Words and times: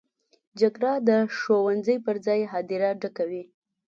جګړه 0.59 0.93
د 1.07 1.09
ښوونځي 1.37 1.97
پر 2.05 2.15
ځای 2.25 2.39
هدیره 2.53 2.89
ډکوي 3.01 3.43